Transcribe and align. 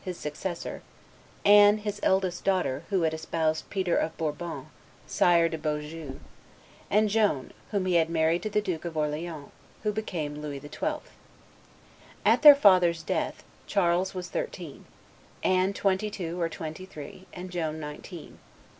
his 0.03 0.17
successor; 0.17 0.81
Anne, 1.45 1.77
his 1.77 1.99
eldest 2.01 2.43
daughter, 2.43 2.83
who 2.89 3.03
had 3.03 3.13
espoused 3.13 3.69
Peter 3.69 3.95
of 3.95 4.17
Bourbon, 4.17 4.65
Sire 5.05 5.47
de 5.47 5.59
Beaujeu; 5.59 6.19
and 6.89 7.07
Joan, 7.07 7.53
whom 7.69 7.85
he 7.85 7.93
had 7.93 8.09
married 8.09 8.41
to 8.41 8.49
the 8.49 8.61
Duke 8.61 8.83
of 8.83 8.97
Orleans, 8.97 9.49
who 9.83 9.91
became 9.91 10.41
Louis 10.41 10.59
XII. 10.59 11.01
At 12.25 12.41
their 12.41 12.55
father's 12.55 13.03
death, 13.03 13.43
Charles 13.67 14.15
was 14.15 14.29
thirteen; 14.29 14.85
Anne 15.43 15.71
twenty 15.71 16.09
two 16.09 16.41
or 16.41 16.49
twenty 16.49 16.87
three; 16.87 17.27
and 17.31 17.51
Joan 17.51 17.79
nineteen. 17.79 18.39